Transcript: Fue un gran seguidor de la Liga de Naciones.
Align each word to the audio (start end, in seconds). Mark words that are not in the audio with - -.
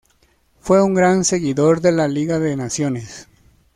Fue 0.59 0.81
un 0.81 0.95
gran 0.95 1.23
seguidor 1.23 1.79
de 1.79 1.91
la 1.91 2.07
Liga 2.07 2.39
de 2.39 2.55
Naciones. 2.55 3.27